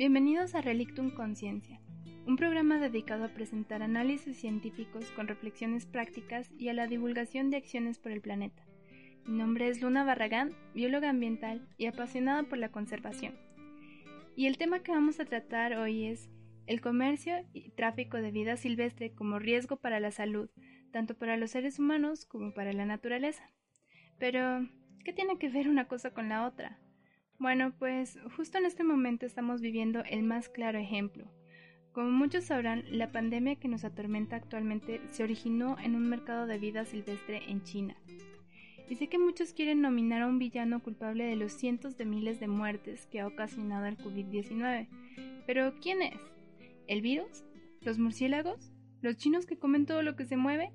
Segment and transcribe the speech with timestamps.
[0.00, 1.80] Bienvenidos a Relictum Conciencia,
[2.24, 7.56] un programa dedicado a presentar análisis científicos con reflexiones prácticas y a la divulgación de
[7.56, 8.64] acciones por el planeta.
[9.26, 13.34] Mi nombre es Luna Barragán, bióloga ambiental y apasionada por la conservación.
[14.36, 16.30] Y el tema que vamos a tratar hoy es
[16.68, 20.48] el comercio y tráfico de vida silvestre como riesgo para la salud,
[20.92, 23.50] tanto para los seres humanos como para la naturaleza.
[24.16, 24.64] Pero,
[25.04, 26.78] ¿qué tiene que ver una cosa con la otra?
[27.38, 31.30] Bueno, pues justo en este momento estamos viviendo el más claro ejemplo.
[31.92, 36.58] Como muchos sabrán, la pandemia que nos atormenta actualmente se originó en un mercado de
[36.58, 37.96] vida silvestre en China.
[38.90, 42.40] Y sé que muchos quieren nominar a un villano culpable de los cientos de miles
[42.40, 44.88] de muertes que ha ocasionado el COVID-19.
[45.46, 46.18] Pero ¿quién es?
[46.88, 47.44] ¿El virus?
[47.82, 48.72] ¿Los murciélagos?
[49.00, 50.72] ¿Los chinos que comen todo lo que se mueve?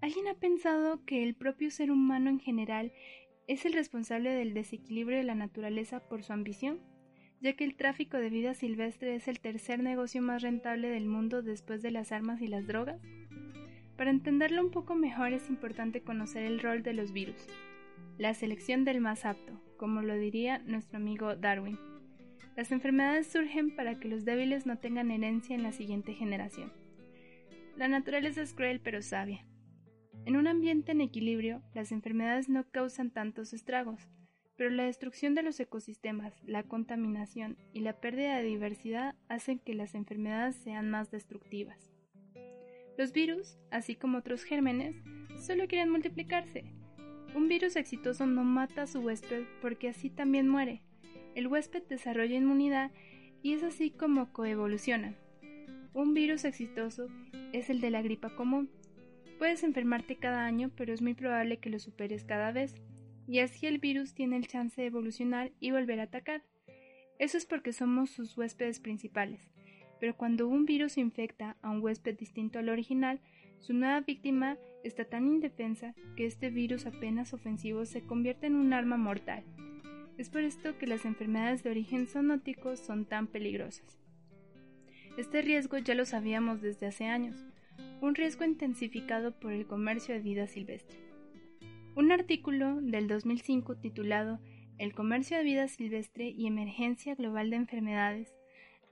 [0.00, 2.92] ¿Alguien ha pensado que el propio ser humano en general
[3.46, 6.80] es el responsable del desequilibrio de la naturaleza por su ambición,
[7.40, 11.42] ya que el tráfico de vida silvestre es el tercer negocio más rentable del mundo
[11.42, 13.00] después de las armas y las drogas.
[13.96, 17.46] Para entenderlo un poco mejor es importante conocer el rol de los virus,
[18.18, 21.78] la selección del más apto, como lo diría nuestro amigo Darwin.
[22.56, 26.72] Las enfermedades surgen para que los débiles no tengan herencia en la siguiente generación.
[27.76, 29.46] La naturaleza es cruel pero sabia.
[30.26, 34.08] En un ambiente en equilibrio, las enfermedades no causan tantos estragos,
[34.56, 39.74] pero la destrucción de los ecosistemas, la contaminación y la pérdida de diversidad hacen que
[39.74, 41.90] las enfermedades sean más destructivas.
[42.98, 44.94] Los virus, así como otros gérmenes,
[45.38, 46.64] solo quieren multiplicarse.
[47.34, 50.82] Un virus exitoso no mata a su huésped porque así también muere.
[51.34, 52.90] El huésped desarrolla inmunidad
[53.42, 55.16] y es así como coevolucionan.
[55.94, 57.08] Un virus exitoso
[57.52, 58.70] es el de la gripa común,
[59.40, 62.74] Puedes enfermarte cada año, pero es muy probable que lo superes cada vez,
[63.26, 66.42] y así el virus tiene el chance de evolucionar y volver a atacar.
[67.18, 69.50] Eso es porque somos sus huéspedes principales,
[69.98, 73.18] pero cuando un virus infecta a un huésped distinto al original,
[73.60, 78.74] su nueva víctima está tan indefensa que este virus apenas ofensivo se convierte en un
[78.74, 79.42] arma mortal.
[80.18, 84.02] Es por esto que las enfermedades de origen zoonótico son tan peligrosas.
[85.16, 87.42] Este riesgo ya lo sabíamos desde hace años,
[88.00, 90.98] un riesgo intensificado por el comercio de vida silvestre.
[91.96, 94.40] Un artículo del 2005 titulado
[94.78, 98.34] El comercio de vida silvestre y emergencia global de enfermedades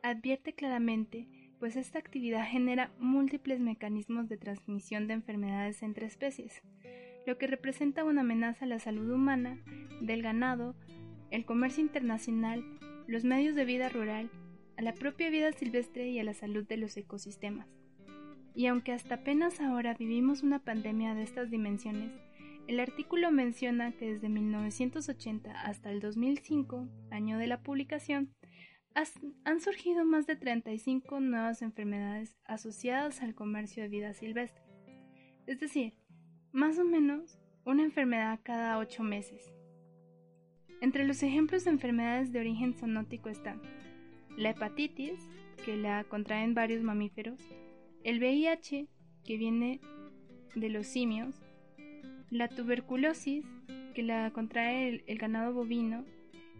[0.02, 1.26] advierte claramente
[1.58, 6.62] pues esta actividad genera múltiples mecanismos de transmisión de enfermedades entre especies,
[7.26, 9.58] lo que representa una amenaza a la salud humana,
[10.00, 10.76] del ganado,
[11.30, 12.64] el comercio internacional,
[13.06, 14.30] los medios de vida rural,
[14.76, 17.77] a la propia vida silvestre y a la salud de los ecosistemas.
[18.58, 22.10] Y aunque hasta apenas ahora vivimos una pandemia de estas dimensiones,
[22.66, 28.34] el artículo menciona que desde 1980 hasta el 2005, año de la publicación,
[29.44, 34.64] han surgido más de 35 nuevas enfermedades asociadas al comercio de vida silvestre.
[35.46, 35.94] Es decir,
[36.50, 39.54] más o menos una enfermedad cada ocho meses.
[40.80, 43.62] Entre los ejemplos de enfermedades de origen zoonótico están
[44.36, 45.20] la hepatitis,
[45.64, 47.38] que la contraen varios mamíferos,
[48.04, 48.86] el VIH,
[49.24, 49.80] que viene
[50.54, 51.34] de los simios,
[52.30, 53.44] la tuberculosis,
[53.94, 56.04] que la contrae el, ganado bovino,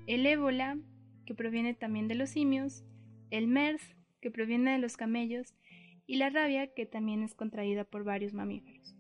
[0.07, 0.79] el ébola,
[1.27, 2.85] que proviene también de los simios,
[3.31, 5.55] el MERS, que proviene de los camellos,
[6.07, 8.95] y la rabia, que también es contraída por varios mamíferos.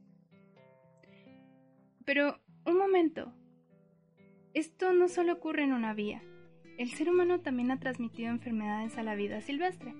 [2.04, 3.32] Pero, un momento,
[4.54, 6.22] esto no solo ocurre en una vía,
[6.78, 9.94] el ser humano también ha transmitido enfermedades a la vida silvestre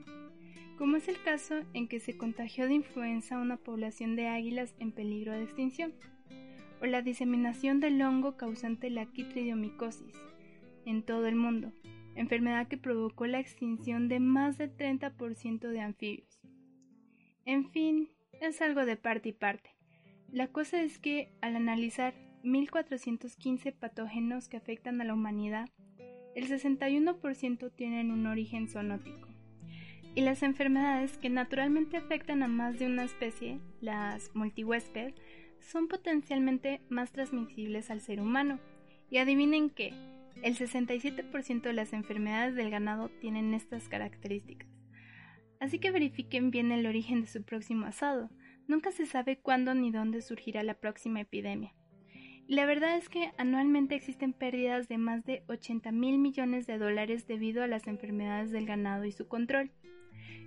[0.78, 4.93] como es el caso en que se contagió de influenza una población de águilas en
[4.93, 5.93] peligro de extinción,
[6.81, 10.15] o la diseminación del hongo causante la quitridiomicosis
[10.87, 11.72] en todo el mundo,
[12.15, 16.41] enfermedad que provocó la extinción de más del 30% de anfibios.
[17.45, 18.10] En fin,
[18.41, 19.71] es algo de parte y parte.
[20.31, 22.15] La cosa es que, al analizar
[22.45, 25.69] 1.415 patógenos que afectan a la humanidad,
[26.37, 29.28] el 61% tienen un origen zoonótico
[30.18, 35.15] y las enfermedades que naturalmente afectan a más de una especie, las multihuésped,
[35.60, 38.59] son potencialmente más transmisibles al ser humano.
[39.10, 39.94] Y adivinen qué,
[40.42, 44.68] el 67% de las enfermedades del ganado tienen estas características.
[45.60, 48.28] Así que verifiquen bien el origen de su próximo asado.
[48.66, 51.76] Nunca se sabe cuándo ni dónde surgirá la próxima epidemia.
[52.48, 56.76] Y la verdad es que anualmente existen pérdidas de más de 80 mil millones de
[56.76, 59.71] dólares debido a las enfermedades del ganado y su control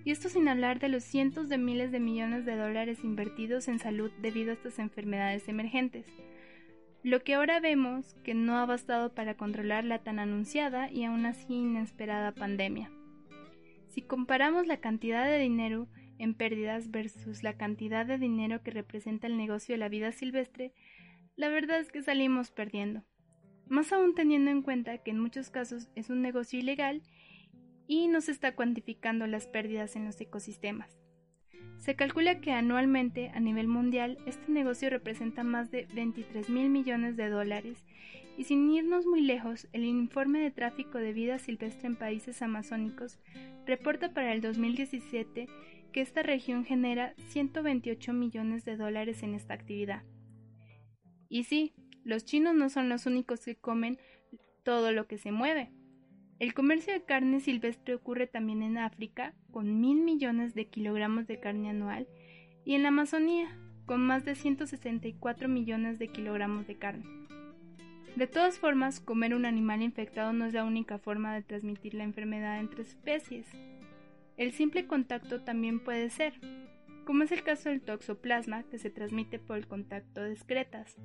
[0.04, 3.80] y esto sin hablar de los cientos de miles de millones de dólares invertidos en
[3.80, 6.06] salud debido a estas enfermedades emergentes.
[7.04, 11.26] Lo que ahora vemos que no ha bastado para controlar la tan anunciada y aún
[11.26, 12.92] así inesperada pandemia.
[13.90, 15.88] Si comparamos la cantidad de dinero
[16.18, 20.74] en pérdidas versus la cantidad de dinero que representa el negocio de la vida silvestre,
[21.36, 23.04] la verdad es que salimos perdiendo.
[23.68, 27.02] Más aún teniendo en cuenta que en muchos casos es un negocio ilegal
[27.92, 30.98] y no se está cuantificando las pérdidas en los ecosistemas.
[31.78, 37.18] Se calcula que anualmente a nivel mundial este negocio representa más de 23 mil millones
[37.18, 37.84] de dólares
[38.38, 43.20] y sin irnos muy lejos, el informe de tráfico de vida silvestre en países amazónicos
[43.66, 45.50] reporta para el 2017
[45.92, 50.04] que esta región genera 128 millones de dólares en esta actividad.
[51.28, 51.74] Y sí,
[52.06, 54.00] los chinos no son los únicos que comen
[54.64, 55.74] todo lo que se mueve.
[56.42, 61.40] El comercio de carne silvestre ocurre también en África, con mil millones de kilogramos de
[61.40, 62.08] carne anual,
[62.66, 63.56] y en la Amazonía,
[63.86, 67.06] con más de 164 millones de kilogramos de carne.
[68.16, 72.06] De todas formas, comer un animal infectado no es la única forma de transmitir la
[72.06, 73.46] enfermedad entre especies.
[74.36, 76.34] El simple contacto también puede ser,
[77.06, 80.98] como es el caso del toxoplasma que se transmite por el contacto de excretas.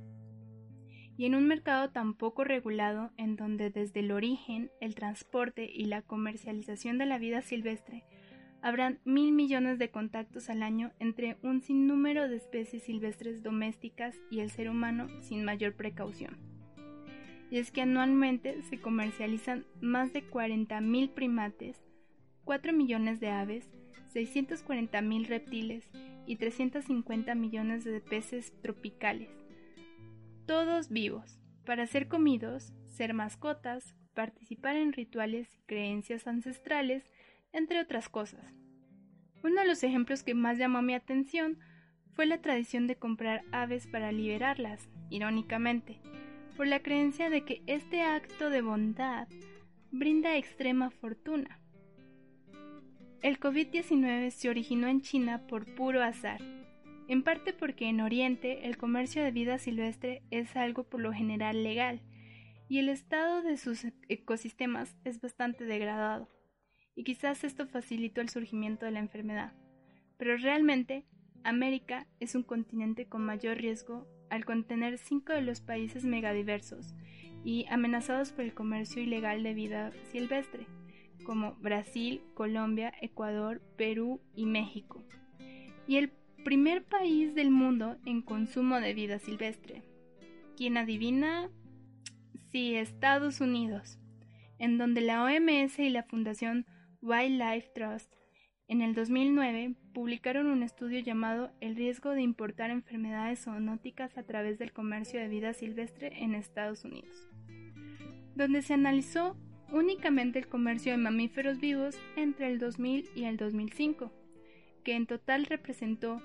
[1.19, 5.87] Y en un mercado tan poco regulado, en donde desde el origen, el transporte y
[5.87, 8.05] la comercialización de la vida silvestre
[8.63, 14.41] habrán mil millones de contactos al año entre un sinnúmero de especies silvestres domésticas y
[14.41, 16.37] el ser humano sin mayor precaución.
[17.49, 21.81] Y es que anualmente se comercializan más de 40.000 primates,
[22.45, 23.71] 4 millones de aves,
[24.13, 25.89] 640.000 reptiles
[26.27, 29.46] y 350 millones de peces tropicales.
[30.47, 37.03] Todos vivos, para ser comidos, ser mascotas, participar en rituales y creencias ancestrales,
[37.53, 38.55] entre otras cosas.
[39.43, 41.59] Uno de los ejemplos que más llamó mi atención
[42.13, 46.01] fue la tradición de comprar aves para liberarlas, irónicamente,
[46.57, 49.27] por la creencia de que este acto de bondad
[49.91, 51.61] brinda extrema fortuna.
[53.21, 56.41] El COVID-19 se originó en China por puro azar,
[57.09, 61.63] en parte porque en Oriente el comercio de vida silvestre es algo por lo general
[61.63, 62.01] legal
[62.69, 66.29] y el estado de sus ecosistemas es bastante degradado,
[66.97, 69.53] y quizás esto facilitó el surgimiento de la enfermedad.
[70.17, 71.05] Pero realmente,
[71.45, 76.95] América es un continente con mayor riesgo al contener cinco de los países megadiversos
[77.45, 80.67] y amenazados por el comercio ilegal de vida silvestre
[81.25, 85.05] como Brasil, Colombia, Ecuador, Perú y México.
[85.87, 86.11] Y el
[86.47, 89.83] primer país del mundo en consumo de vida silvestre.
[90.57, 91.51] ¿Quién adivina?
[92.53, 93.99] Sí, Estados Unidos,
[94.61, 96.65] en donde la OMS y la Fundación
[97.03, 98.15] Wildlife Trust
[98.69, 104.57] en el 2009 publicaron un estudio llamado El riesgo de importar enfermedades zoonóticas a través
[104.61, 107.29] del comercio de vida silvestre en Estados Unidos,
[108.37, 109.37] donde se analizó
[109.73, 114.13] únicamente el comercio de mamíferos vivos entre el 2000 y el 2005,
[114.85, 116.23] que en total representó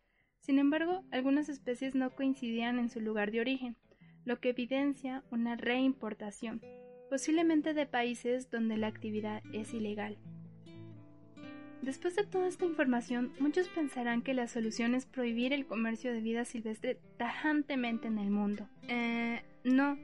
[0.46, 3.76] sin embargo, algunas especies no coincidían en su lugar de origen,
[4.24, 6.62] lo que evidencia una reimportación,
[7.10, 10.18] posiblemente de países donde la actividad es ilegal.
[11.82, 16.20] Después de toda esta información, muchos pensarán que la solución es prohibir el comercio de
[16.20, 18.68] vida silvestre tajantemente en el mundo.
[18.88, 19.98] Eh, no.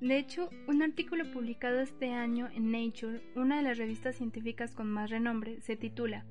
[0.00, 4.88] De hecho, un artículo publicado este año en Nature, una de las revistas científicas con
[4.88, 6.24] más renombre, se titula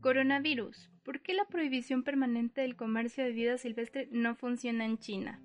[0.00, 5.40] Coronavirus, ¿por qué la prohibición permanente del comercio de vida silvestre no funciona en China?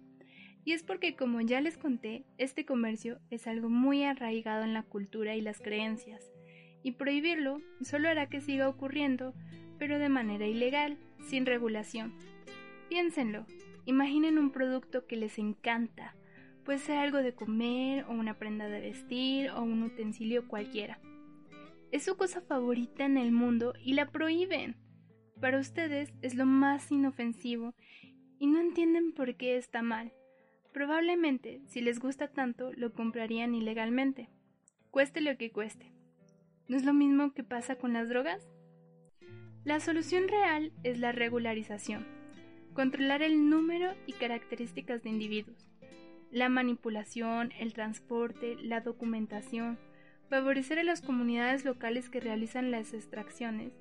[0.65, 4.83] Y es porque, como ya les conté, este comercio es algo muy arraigado en la
[4.83, 6.31] cultura y las creencias,
[6.83, 9.33] y prohibirlo solo hará que siga ocurriendo,
[9.77, 12.13] pero de manera ilegal, sin regulación.
[12.89, 13.45] Piénsenlo,
[13.85, 16.15] imaginen un producto que les encanta,
[16.63, 20.99] puede ser algo de comer o una prenda de vestir o un utensilio cualquiera.
[21.91, 24.75] Es su cosa favorita en el mundo y la prohíben.
[25.39, 27.73] Para ustedes es lo más inofensivo
[28.39, 30.11] y no entienden por qué está mal.
[30.73, 34.29] Probablemente, si les gusta tanto, lo comprarían ilegalmente,
[34.91, 35.96] cueste lo que cueste.
[36.67, 38.49] ¿No es lo mismo que pasa con las drogas?
[39.63, 42.05] La solución real es la regularización,
[42.73, 45.69] controlar el número y características de individuos,
[46.29, 49.79] la manipulación, el transporte, la documentación,
[50.29, 53.71] favorecer a las comunidades locales que realizan las extracciones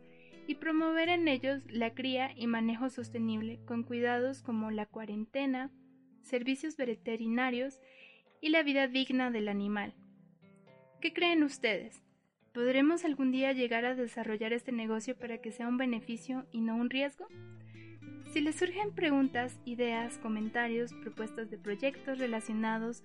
[0.47, 5.73] y promover en ellos la cría y manejo sostenible con cuidados como la cuarentena,
[6.23, 7.81] servicios veterinarios
[8.41, 9.93] y la vida digna del animal.
[11.01, 12.06] ¿Qué creen ustedes?
[12.57, 16.75] ¿Podremos algún día llegar a desarrollar este negocio para que sea un beneficio y no
[16.75, 17.29] un riesgo?
[18.33, 23.05] Si les surgen preguntas, ideas, comentarios, propuestas de proyectos relacionados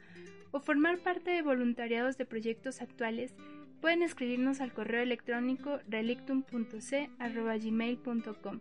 [0.52, 3.36] o formar parte de voluntariados de proyectos actuales,
[3.82, 8.60] pueden escribirnos al correo electrónico relictum.c.gmail.com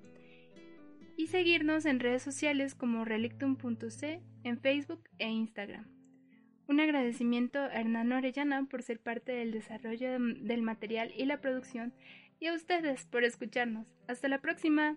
[1.16, 6.00] y seguirnos en redes sociales como relictum.c en Facebook e Instagram.
[6.70, 11.92] Un agradecimiento a Hernán Orellana por ser parte del desarrollo del material y la producción
[12.38, 13.88] y a ustedes por escucharnos.
[14.06, 14.96] Hasta la próxima.